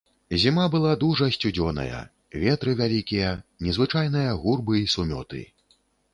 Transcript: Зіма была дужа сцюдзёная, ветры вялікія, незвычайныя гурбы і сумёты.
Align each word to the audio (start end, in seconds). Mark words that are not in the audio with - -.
Зіма 0.43 0.63
была 0.75 0.93
дужа 1.03 1.27
сцюдзёная, 1.35 1.99
ветры 2.45 2.73
вялікія, 2.81 3.29
незвычайныя 3.67 4.31
гурбы 4.43 4.73
і 4.83 4.93
сумёты. 4.97 5.45